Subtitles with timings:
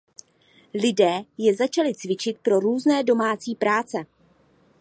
[0.73, 3.97] Lidé je začali cvičit pro různé domácí práce.